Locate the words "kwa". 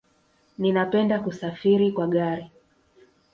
1.91-2.07